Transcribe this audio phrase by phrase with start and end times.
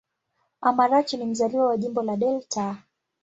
[0.61, 2.77] Amarachi ni mzaliwa wa Jimbo la Delta.